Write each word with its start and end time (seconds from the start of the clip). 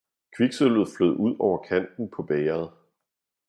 Kviksølvet 0.37 0.87
flød 0.97 1.15
ud 1.15 1.35
over 1.39 1.63
kanten 1.67 2.09
på 2.11 2.23
bægeret. 2.23 2.71